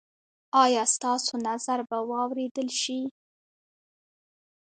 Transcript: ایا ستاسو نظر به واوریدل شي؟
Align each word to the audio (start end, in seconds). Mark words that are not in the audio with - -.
ایا 0.63 0.83
ستاسو 0.95 1.33
نظر 1.47 1.79
به 1.89 1.97
واوریدل 2.09 2.67
شي؟ 2.81 2.99